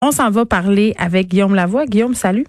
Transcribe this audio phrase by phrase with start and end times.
[0.00, 1.84] On s'en va parler avec Guillaume Lavoie.
[1.84, 2.46] Guillaume, salut.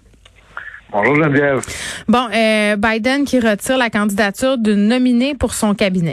[0.92, 1.60] Bonjour Geneviève.
[2.06, 6.12] Bon, euh, Biden qui retire la candidature d'une nominée pour son cabinet.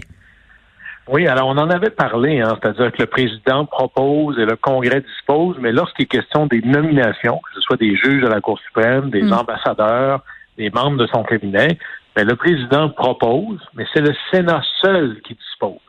[1.07, 5.01] Oui, alors on en avait parlé, hein, c'est-à-dire que le président propose et le Congrès
[5.01, 8.57] dispose, mais lorsqu'il est question des nominations, que ce soit des juges de la Cour
[8.59, 9.33] suprême, des mm.
[9.33, 10.23] ambassadeurs,
[10.57, 11.77] des membres de son cabinet,
[12.15, 15.86] ben, le président propose, mais c'est le Sénat seul qui dispose.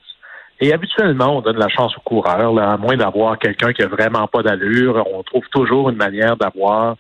[0.61, 3.87] Et habituellement, on donne la chance aux coureurs, là, à moins d'avoir quelqu'un qui a
[3.87, 5.07] vraiment pas d'allure.
[5.13, 6.97] On trouve toujours une manière d'avoir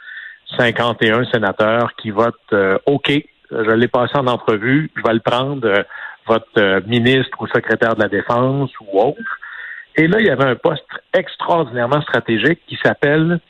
[0.57, 3.11] 51 sénateurs qui votent euh, OK.
[3.51, 5.67] Je l'ai passé en entrevue, je vais le prendre.
[5.67, 5.83] Euh,
[6.29, 9.39] votre euh, ministre ou secrétaire de la Défense ou autre.
[9.97, 13.41] Et là, il y avait un poste extraordinairement stratégique qui s'appelle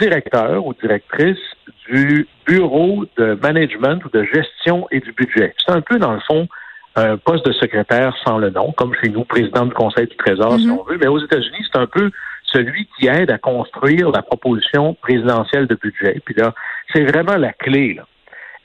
[0.00, 1.38] directeur ou directrice
[1.86, 5.54] du bureau de management ou de gestion et du budget.
[5.58, 6.48] C'est un peu, dans le fond,
[6.96, 10.58] un poste de secrétaire sans le nom, comme chez nous, président du Conseil du Trésor,
[10.58, 10.78] si mhm.
[10.78, 10.98] on veut.
[10.98, 12.10] Mais aux États-Unis, c'est un peu
[12.44, 16.20] celui qui aide à construire la proposition présidentielle de budget.
[16.24, 16.54] Puis là,
[16.92, 17.94] c'est vraiment la clé.
[17.94, 18.04] Là.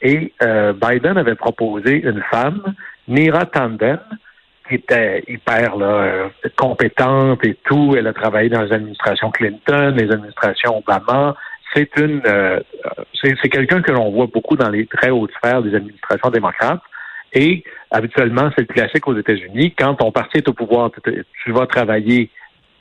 [0.02, 2.62] Et euh, Biden avait proposé une femme
[3.08, 4.00] Nira Tanden,
[4.68, 7.96] qui était hyper là, euh, compétente et tout.
[7.98, 11.36] Elle a travaillé dans les administrations Clinton, les administrations Obama.
[11.74, 12.60] C'est une, euh,
[13.22, 16.82] c'est quelqu'un que l'on voit beaucoup dans les très hautes sphères des administrations démocrates.
[17.40, 19.72] Et habituellement, c'est le classique aux États-Unis.
[19.78, 20.90] Quand ton parti est au pouvoir,
[21.44, 22.32] tu vas travailler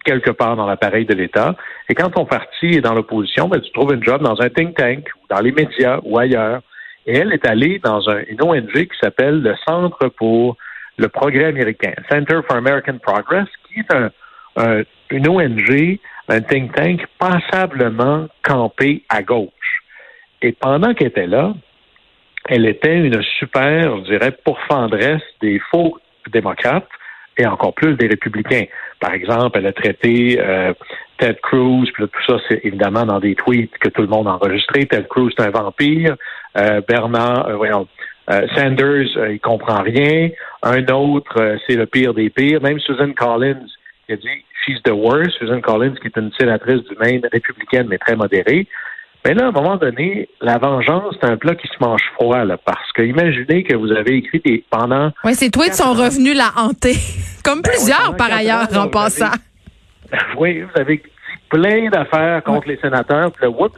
[0.02, 1.56] quelque part dans l'appareil de l'État.
[1.90, 4.74] Et quand ton parti est dans l'opposition, ben, tu trouves un job dans un think
[4.74, 6.62] tank, dans les médias ou ailleurs.
[7.06, 10.56] Et elle est allée dans un, une ONG qui s'appelle le Centre pour
[10.96, 15.98] le progrès américain, Center for American Progress, qui est un, une ONG,
[16.28, 19.82] un think tank passablement campé à gauche.
[20.40, 21.52] Et pendant qu'elle était là,
[22.48, 25.98] elle était une super, je dirais, pourfendresse des faux
[26.32, 26.88] démocrates
[27.38, 28.64] et encore plus des républicains.
[29.00, 30.72] Par exemple, elle a traité euh,
[31.18, 34.32] Ted Cruz, puis tout ça, c'est évidemment dans des tweets que tout le monde a
[34.32, 34.86] enregistré.
[34.86, 36.16] Ted Cruz, c'est un vampire.
[36.56, 37.86] Euh, Bernard, euh, voyons,
[38.30, 40.30] euh, Sanders, il comprend rien.
[40.62, 42.62] Un autre, c'est le pire des pires.
[42.62, 43.66] Même Susan Collins,
[44.06, 45.38] qui a dit She's the worst.
[45.38, 48.66] Susan Collins, qui est une sénatrice du Maine républicaine, mais très modérée.
[49.26, 52.44] Mais là, à un moment donné, la vengeance, c'est un plat qui se mange froid,
[52.44, 55.10] là, parce que imaginez que vous avez écrit des, pendant...
[55.24, 56.94] Oui, ces tweets sont revenus la hanter,
[57.44, 59.32] comme ben plusieurs par ailleurs en passant.
[60.38, 61.10] oui, vous avez dit
[61.48, 63.74] plein d'affaires contre les sénateurs, puis là, whoops,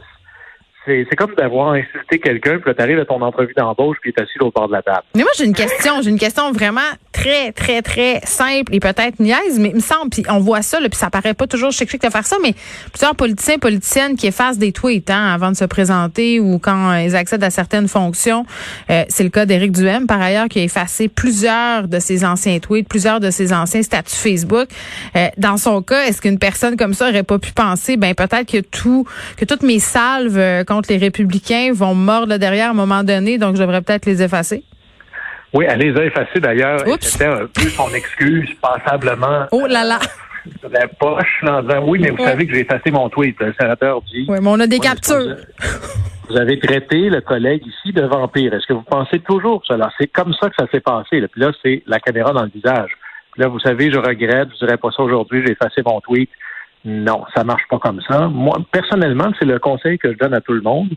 [1.09, 4.23] c'est comme d'avoir insulté quelqu'un, puis tu arrives à ton entrevue d'embauche, puis tu es
[4.23, 5.03] assis au bord de la table.
[5.15, 6.01] Mais moi, j'ai une question.
[6.01, 10.09] J'ai une question vraiment très, très, très simple et peut-être niaise, mais il me semble,
[10.09, 12.53] puis on voit ça, là, puis ça paraît pas toujours chic de faire ça, mais
[12.91, 17.15] plusieurs politiciens politiciennes qui effacent des tweets hein, avant de se présenter ou quand ils
[17.15, 18.45] accèdent à certaines fonctions.
[18.89, 22.59] Euh, c'est le cas d'Éric Duhem, par ailleurs, qui a effacé plusieurs de ses anciens
[22.59, 24.69] tweets, plusieurs de ses anciens statuts Facebook.
[25.15, 28.49] Euh, dans son cas, est-ce qu'une personne comme ça aurait pas pu penser, ben peut-être
[28.49, 29.05] que tout,
[29.37, 33.55] que toutes mes salves euh, les républicains vont mordre derrière à un moment donné, donc
[33.55, 34.63] je devrais peut-être les effacer?
[35.53, 36.79] Oui, elle les a effacés d'ailleurs.
[37.01, 39.47] C'était un peu son excuse, passablement.
[39.51, 39.99] Oh là là!
[40.63, 41.43] Euh, la poche,
[41.83, 43.35] oui, mais vous savez que j'ai effacé mon tweet.
[43.39, 44.25] Le sénateur dit.
[44.27, 45.35] Oui, mais on a des captures.
[46.29, 48.53] Vous avez traité le collègue ici de vampire.
[48.53, 49.91] Est-ce que vous pensez toujours cela?
[49.99, 51.21] C'est comme ça que ça s'est passé.
[51.27, 52.91] Puis là, c'est la caméra dans le visage.
[53.31, 56.29] Puis là, vous savez, je regrette, je dirais pas ça aujourd'hui, j'ai effacé mon tweet.
[56.85, 58.27] Non, ça marche pas comme ça.
[58.27, 60.89] Moi, personnellement, c'est le conseil que je donne à tout le monde.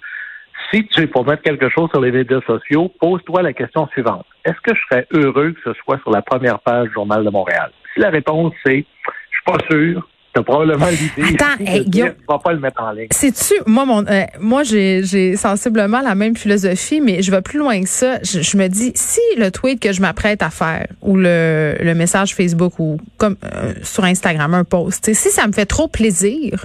[0.73, 4.27] Si tu es pour mettre quelque chose sur les médias sociaux, pose-toi la question suivante.
[4.45, 7.31] Est-ce que je serais heureux que ce soit sur la première page du Journal de
[7.31, 7.71] Montréal?
[7.95, 8.85] Si la réponse c'est
[9.31, 11.35] je suis pas sûr, T'as probablement l'idée.
[11.35, 13.09] Attends, hey, Guillaume, va pas le mettre en ligne.
[13.11, 17.83] Sais-tu, moi, mon, euh, moi, j'ai sensiblement la même philosophie, mais je vais plus loin
[17.83, 18.19] que ça.
[18.23, 22.35] Je, me dis, si le tweet que je m'apprête à faire ou le, le message
[22.35, 26.65] Facebook ou comme euh, sur Instagram, un post, si ça me fait trop plaisir,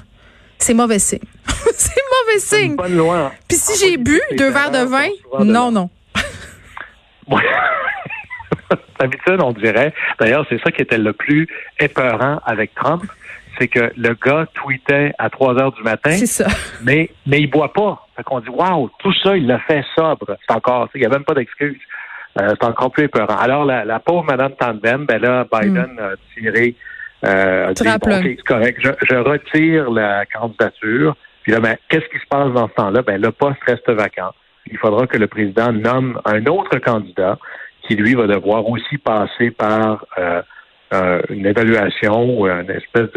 [0.59, 1.19] c'est mauvais signe.
[1.73, 2.77] c'est mauvais signe.
[2.77, 3.33] Bonne loi.
[3.49, 5.09] Puis si j'ai bu deux verres de vin,
[5.43, 5.89] non, non.
[8.99, 9.93] D'habitude, on dirait.
[10.19, 11.47] D'ailleurs, c'est ça qui était le plus
[11.79, 13.03] épeurant avec Trump
[13.57, 16.11] c'est que le gars tweetait à 3 heures du matin.
[16.11, 16.47] C'est ça.
[16.83, 18.07] Mais, mais il boit pas.
[18.15, 20.37] Fait qu'on dit, waouh, tout ça, il l'a fait sobre.
[20.47, 21.77] C'est encore, il n'y a même pas d'excuse.
[22.39, 23.37] Euh, c'est encore plus épeurant.
[23.37, 25.99] Alors, la, pauvre Madame Tandem, ben là, Biden mm.
[25.99, 26.75] a tiré,
[27.25, 31.15] euh, a dit, bon, c'est correct, je, retire la candidature.
[31.43, 33.01] Puis là, ben, qu'est-ce qui se passe dans ce temps-là?
[33.01, 34.31] Ben, le poste reste vacant.
[34.69, 37.37] Il faudra que le président nomme un autre candidat
[37.87, 40.41] qui, lui, va devoir aussi passer par euh,
[40.93, 43.11] euh, une évaluation ou une espèce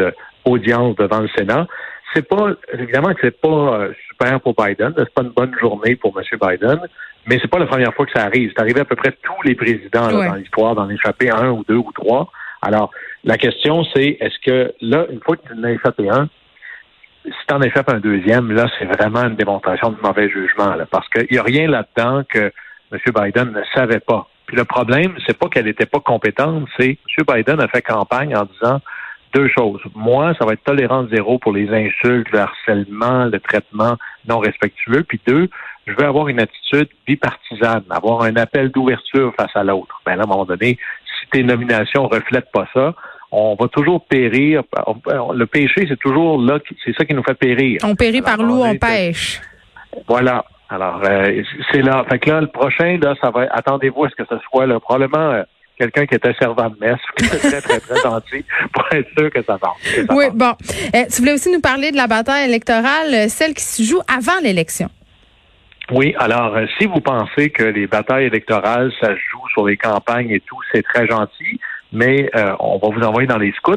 [0.44, 1.66] d'audience devant le Sénat.
[2.14, 5.94] C'est pas, évidemment que c'est pas euh, super pour Biden, c'est pas une bonne journée
[5.94, 6.24] pour M.
[6.40, 6.80] Biden,
[7.26, 8.50] mais c'est pas la première fois que ça arrive.
[8.54, 11.76] C'est arrivé à peu près tous les présidents dans l'histoire d'en échapper un ou deux
[11.76, 12.30] ou trois.
[12.62, 12.90] Alors,
[13.24, 16.28] la question, c'est est-ce que là, une fois que tu en as échappé un,
[17.24, 20.86] si tu en échappes un deuxième, là, c'est vraiment une démonstration de mauvais jugement, là,
[20.90, 22.52] parce qu'il n'y a rien là-dedans que
[22.92, 22.98] M.
[23.14, 24.26] Biden ne savait pas.
[24.46, 27.24] Puis le problème, c'est pas qu'elle n'était pas compétente, c'est M.
[27.28, 28.80] Biden a fait campagne en disant
[29.32, 29.80] deux choses.
[29.94, 33.96] Moi, ça va être tolérance zéro pour les insultes, le harcèlement, le traitement
[34.28, 35.04] non respectueux.
[35.06, 35.48] Puis deux,
[35.86, 40.00] je veux avoir une attitude bipartisane, avoir un appel d'ouverture face à l'autre.
[40.04, 40.78] Ben là, à un moment donné,
[41.20, 42.94] si tes nominations reflètent pas ça,
[43.32, 44.62] on va toujours périr.
[45.32, 47.80] Le péché, c'est toujours là, c'est ça qui nous fait périr.
[47.84, 49.40] On périt par l'eau, on pêche.
[50.08, 50.44] Voilà.
[50.68, 51.42] Alors, euh,
[51.72, 52.04] c'est là.
[52.08, 53.46] Fait que là, le prochain, là, ça va.
[53.50, 55.32] Attendez-vous à ce que ce soit là, probablement.
[55.32, 55.42] Euh,
[55.80, 59.30] quelqu'un qui était servant de messe, qui était très, très, très gentil, pour être sûr
[59.30, 59.72] que ça va.
[60.14, 60.52] oui, bon.
[60.94, 64.38] Euh, tu voulais aussi nous parler de la bataille électorale, celle qui se joue avant
[64.42, 64.88] l'élection.
[65.92, 70.30] Oui, alors si vous pensez que les batailles électorales, ça se joue sur les campagnes
[70.30, 71.58] et tout, c'est très gentil,
[71.92, 72.30] mais
[72.60, 73.74] on va vous envoyer dans les scouts.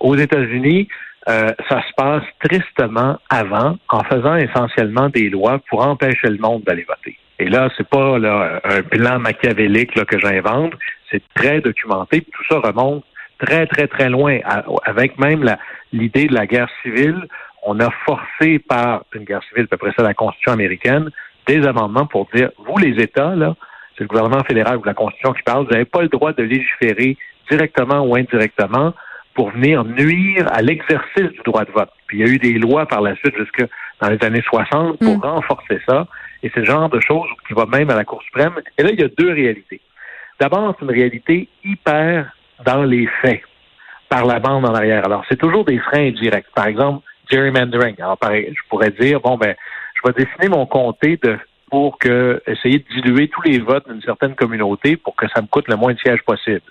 [0.00, 0.88] Aux États-Unis,
[1.28, 6.62] euh, ça se passe tristement avant, en faisant essentiellement des lois pour empêcher le monde
[6.64, 7.16] d'aller voter.
[7.38, 10.74] Et là, c'est pas là, un plan machiavélique là, que j'invente,
[11.14, 12.22] c'est très documenté.
[12.22, 13.04] Tout ça remonte
[13.38, 14.38] très, très, très loin,
[14.84, 15.56] avec même
[15.92, 17.28] l'idée de la guerre civile.
[17.62, 21.10] On a forcé par une guerre civile, à peu près ça la Constitution américaine,
[21.46, 23.54] des amendements pour dire, vous les États, là,
[23.96, 26.42] c'est le gouvernement fédéral ou la Constitution qui parle, vous n'avez pas le droit de
[26.42, 27.16] légiférer
[27.50, 28.92] directement ou indirectement
[29.34, 31.90] pour venir nuire à l'exercice du droit de vote.
[32.06, 33.64] Puis il y a eu des lois par la suite jusque
[34.00, 35.20] dans les années 60 pour mm.
[35.20, 36.06] renforcer ça.
[36.42, 38.54] Et c'est le genre de choses qui va même à la Cour suprême.
[38.78, 39.80] Et là, il y a deux réalités.
[40.40, 42.32] D'abord, c'est une réalité hyper
[42.64, 43.42] dans les faits,
[44.08, 45.04] par la bande en arrière.
[45.04, 46.46] Alors, c'est toujours des freins indirects.
[46.54, 47.96] Par exemple, gerrymandering.
[47.98, 49.54] Alors, pareil, je pourrais dire, bon, ben,
[49.94, 51.38] je vais dessiner mon comté de
[51.70, 55.46] pour que essayer de diluer tous les votes d'une certaine communauté pour que ça me
[55.46, 56.62] coûte le moins de sièges possible.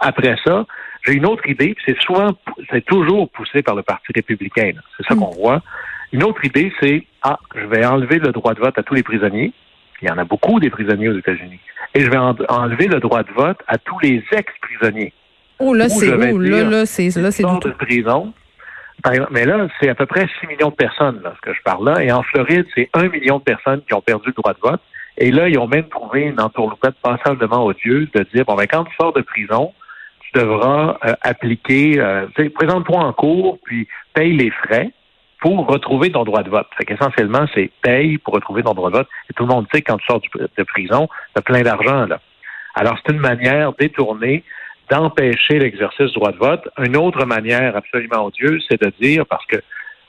[0.00, 0.64] Après ça,
[1.04, 2.30] j'ai une autre idée, c'est souvent,
[2.70, 4.72] c'est toujours poussé par le Parti républicain.
[4.96, 5.20] C'est ça hmm.
[5.20, 5.62] qu'on voit.
[6.12, 9.02] Une autre idée, c'est ah, je vais enlever le droit de vote à tous les
[9.02, 9.52] prisonniers.
[10.02, 11.60] Il y en a beaucoup des prisonniers aux États-Unis.
[11.94, 15.12] Et je vais enlever le droit de vote à tous les ex-prisonniers.
[15.58, 18.32] Oh là, c'est oh, là, là, c'est là, c'est de prison.
[19.30, 21.86] Mais là, c'est à peu près 6 millions de personnes, là, ce que je parle
[21.86, 22.02] là.
[22.02, 24.80] Et en Floride, c'est 1 million de personnes qui ont perdu le droit de vote.
[25.16, 28.84] Et là, ils ont même trouvé une entourloupette passablement odieuse de dire, bon, ben, quand
[28.84, 29.72] tu sors de prison,
[30.20, 34.92] tu devras euh, appliquer, euh, présente-toi en cours, puis paye les frais
[35.40, 36.66] pour retrouver ton droit de vote.
[36.76, 39.08] Fait qu'essentiellement, c'est paye pour retrouver ton droit de vote.
[39.30, 42.06] Et tout le monde sait que quand tu sors de prison, tu as plein d'argent,
[42.06, 42.20] là.
[42.74, 44.44] Alors, c'est une manière détournée
[44.90, 46.68] d'empêcher l'exercice du droit de vote.
[46.78, 49.56] Une autre manière absolument odieuse, c'est de dire, parce que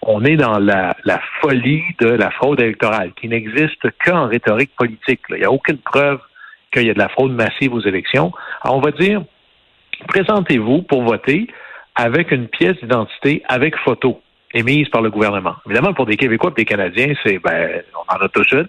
[0.01, 5.19] on est dans la, la folie de la fraude électorale, qui n'existe qu'en rhétorique politique.
[5.29, 6.19] Il n'y a aucune preuve
[6.71, 8.31] qu'il y a de la fraude massive aux élections.
[8.61, 9.21] Alors, on va dire,
[10.07, 11.47] présentez-vous pour voter
[11.95, 14.21] avec une pièce d'identité avec photo
[14.53, 15.55] émise par le gouvernement.
[15.65, 18.67] Évidemment, pour des Québécois et des Canadiens, c'est ben, on en a tous une,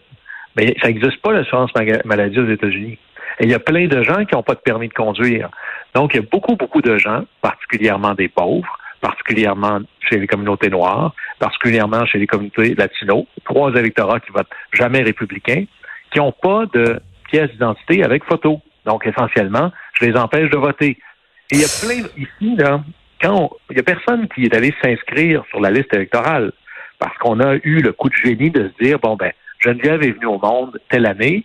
[0.57, 1.71] mais ça n'existe pas l'assurance
[2.05, 2.99] maladie aux États-Unis.
[3.39, 5.49] Et il y a plein de gens qui n'ont pas de permis de conduire.
[5.95, 10.69] Donc, il y a beaucoup, beaucoup de gens, particulièrement des pauvres, particulièrement chez les communautés
[10.69, 15.65] noires, particulièrement chez les communautés latinos, trois électorats qui votent jamais républicains,
[16.13, 17.01] qui n'ont pas de
[17.31, 18.61] pièce d'identité avec photo.
[18.85, 20.99] Donc, essentiellement, je les empêche de voter.
[21.51, 22.83] Et il y a plein, ici, là,
[23.21, 26.53] quand il y a personne qui est allé s'inscrire sur la liste électorale
[26.99, 30.13] parce qu'on a eu le coup de génie de se dire, bon, ben, Geneviève est
[30.13, 31.45] venue au monde telle année,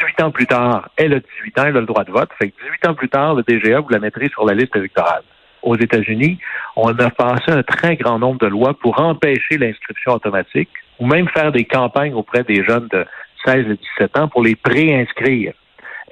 [0.00, 2.30] 18 ans plus tard, elle a 18 ans, elle a le droit de vote.
[2.38, 5.22] Fait que 18 ans plus tard, le DGA, vous la mettrez sur la liste électorale.
[5.62, 6.38] Aux États-Unis,
[6.76, 10.68] on a passé un très grand nombre de lois pour empêcher l'inscription automatique
[10.98, 13.04] ou même faire des campagnes auprès des jeunes de
[13.44, 15.52] 16 et 17 ans pour les préinscrire.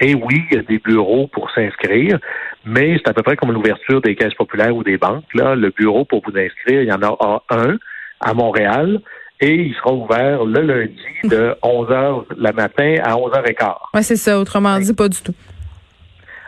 [0.01, 2.19] Et oui, il y a des bureaux pour s'inscrire,
[2.65, 5.25] mais c'est à peu près comme l'ouverture des caisses populaires ou des banques.
[5.35, 7.77] Là, le bureau pour vous inscrire, il y en a un
[8.21, 9.01] à Montréal
[9.41, 10.95] et il sera ouvert le lundi
[11.25, 13.75] de 11h le matin à 11h15.
[13.95, 14.39] Oui, c'est ça.
[14.39, 15.35] Autrement dit, pas du tout.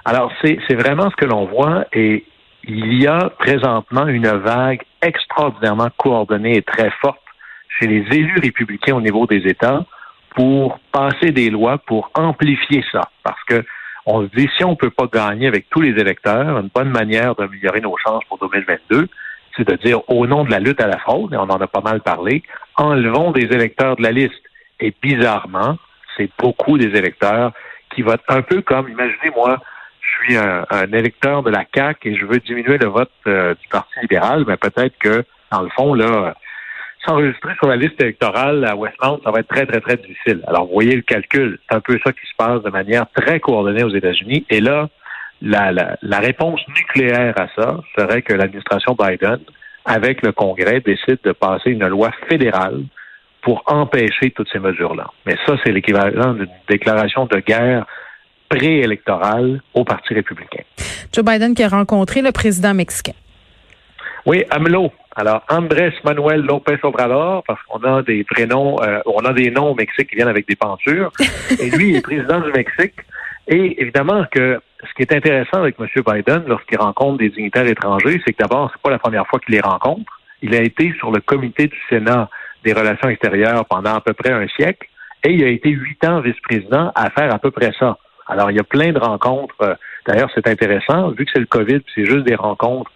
[0.05, 2.25] Alors, c'est vraiment ce que l'on voit et
[2.69, 7.21] il y a présentement une vague extraordinairement coordonnée et très forte
[7.79, 9.85] chez les élus républicains au niveau des États
[10.35, 13.03] pour passer des lois pour amplifier ça.
[13.23, 13.65] Parce que
[14.07, 16.91] on se dit, si on ne peut pas gagner avec tous les électeurs, une bonne
[16.91, 19.09] manière d'améliorer nos chances pour 2022,
[19.57, 21.67] c'est de dire, au nom de la lutte à la fraude, et on en a
[21.67, 22.43] pas mal parlé,
[22.77, 24.35] enlevons des électeurs de la liste.
[24.79, 25.79] Et bizarrement,
[26.17, 27.53] c'est beaucoup des électeurs
[27.95, 29.59] qui votent un peu comme, imaginez-moi,
[30.01, 33.69] je suis un, électeur de la CAQ et je veux diminuer le vote euh, du
[33.69, 36.35] Parti libéral, mais peut-être que, dans le fond, là,
[37.07, 40.43] s'enregistrer sur la liste électorale à Westmount, ça va être très, très, très difficile.
[40.47, 41.59] Alors, vous voyez le calcul.
[41.69, 44.45] C'est un peu ça qui se passe de manière très coordonnée aux États-Unis.
[44.51, 44.89] Et là,
[45.43, 49.39] la, la, la réponse nucléaire à ça serait que l'administration Biden,
[49.85, 52.83] avec le Congrès, décide de passer une loi fédérale
[53.43, 55.07] pour empêcher toutes ces mesures-là.
[55.25, 57.87] Mais ça, c'est l'équivalent d'une déclaration de guerre
[58.49, 60.63] préélectorale au Parti républicain.
[61.13, 63.13] Joe Biden qui a rencontré le président mexicain.
[64.27, 64.91] Oui, AMLO.
[65.15, 69.71] Alors, Andrés Manuel López Obrador, parce qu'on a des prénoms, euh, on a des noms
[69.71, 71.13] au Mexique qui viennent avec des pentures.
[71.61, 72.97] et lui, il est président du Mexique.
[73.47, 75.87] Et évidemment que ce qui est intéressant avec M.
[76.05, 79.55] Biden lorsqu'il rencontre des dignitaires étrangers, c'est que d'abord, c'est pas la première fois qu'il
[79.55, 80.13] les rencontre.
[80.43, 82.29] Il a été sur le comité du Sénat
[82.65, 84.89] des relations extérieures pendant à peu près un siècle
[85.23, 87.97] et il a été huit ans vice-président à faire à peu près ça.
[88.27, 89.55] Alors, il y a plein de rencontres.
[89.63, 92.91] Euh, d'ailleurs, c'est intéressant, vu que c'est le COVID, c'est juste des rencontres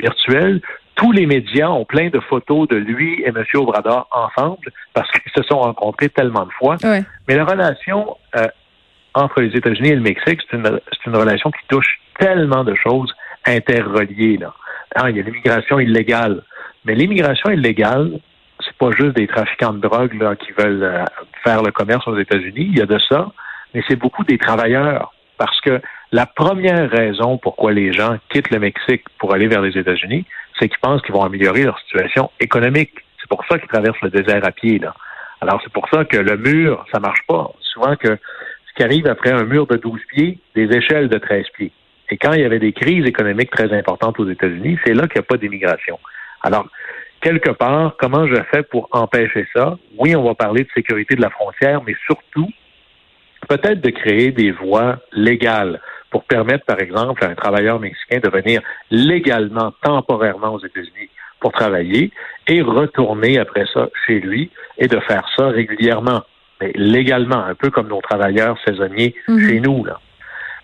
[0.00, 0.60] virtuelles.
[0.94, 3.42] Tous les médias ont plein de photos de lui et M.
[3.54, 6.76] Obrador ensemble parce qu'ils se sont rencontrés tellement de fois.
[6.82, 8.46] Mais la relation euh,
[9.14, 13.12] entre les États-Unis et le Mexique, c'est une, une relation qui touche tellement de choses
[13.46, 14.36] interreliées.
[14.36, 14.54] Là.
[15.08, 16.42] il y a l'immigration illégale.
[16.84, 18.20] Mais l'immigration illégale,
[18.64, 21.04] c'est pas juste des trafiquants de drogue là, qui veulent euh,
[21.44, 22.68] faire le commerce aux États-Unis.
[22.72, 23.30] Il y a de ça,
[23.74, 25.12] mais c'est beaucoup des travailleurs.
[25.38, 25.80] Parce que
[26.12, 30.24] la première raison pourquoi les gens quittent le Mexique pour aller vers les États-Unis,
[30.58, 32.94] c'est qu'ils pensent qu'ils vont améliorer leur situation économique.
[33.20, 34.78] C'est pour ça qu'ils traversent le désert à pied.
[34.80, 34.94] Là.
[35.40, 37.52] Alors c'est pour ça que le mur, ça marche pas.
[37.60, 41.44] Souvent que ce qui arrive après un mur de 12 pieds, des échelles de 13
[41.56, 41.72] pieds.
[42.10, 45.20] Et quand il y avait des crises économiques très importantes aux États-Unis, c'est là qu'il
[45.20, 45.98] n'y a pas d'immigration.
[46.42, 46.66] Alors,
[47.20, 49.78] quelque part, comment je fais pour empêcher ça?
[49.96, 52.50] Oui, on va parler de sécurité de la frontière, mais surtout,
[53.48, 58.28] peut-être de créer des voies légales pour permettre, par exemple, à un travailleur mexicain de
[58.28, 61.08] venir légalement, temporairement aux États-Unis
[61.40, 62.10] pour travailler
[62.46, 66.22] et retourner après ça chez lui et de faire ça régulièrement,
[66.60, 69.48] mais légalement, un peu comme nos travailleurs saisonniers mhm.
[69.48, 69.84] chez nous.
[69.84, 70.00] Là.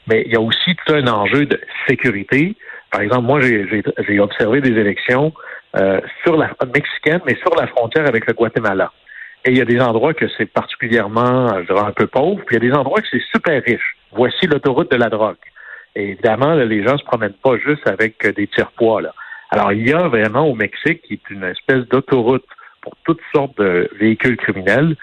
[0.06, 2.56] Mais il y a aussi tout un enjeu de sécurité.
[2.90, 5.32] Par exemple, moi, j'ai observé des élections
[5.76, 8.92] euh, sur la mexicaine, mais sur la frontière avec le Guatemala.
[9.44, 12.56] Et il y a des endroits que c'est particulièrement, je dirais, un peu pauvre, puis
[12.56, 13.96] il y a des endroits que c'est super riche.
[14.16, 15.36] Voici l'autoroute de la drogue.
[15.94, 19.02] Et évidemment, les gens se promènent pas juste avec des tire-poids.
[19.50, 22.44] Alors, il y a vraiment au Mexique, qui est une espèce d'autoroute
[22.80, 24.96] pour toutes sortes de véhicules criminels,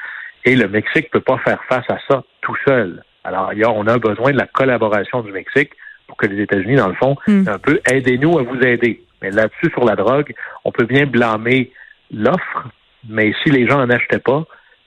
[0.46, 3.04] et le Mexique ne peut pas faire face à ça tout seul.
[3.24, 5.72] Alors, il y a, on a besoin de la collaboration du Mexique
[6.08, 7.48] pour que les États-Unis, dans le fond, hmm.
[7.48, 9.02] un peu aidez-nous à vous aider.
[9.22, 10.34] Mais là-dessus, sur la drogue,
[10.66, 11.72] on peut bien blâmer
[12.12, 12.68] l'offre,
[13.08, 14.46] mais si les gens en achetaient pas,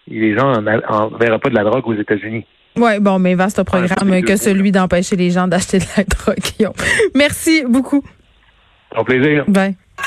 [0.09, 2.45] les gens en, verraient pas de la drogue aux États-Unis.
[2.78, 6.04] Oui, bon, mais vaste programme que celui d'empêcher les gens d'acheter de la
[6.64, 6.75] drogue.
[7.14, 8.02] Merci beaucoup.
[8.97, 9.45] Au plaisir.
[9.49, 9.76] Bye.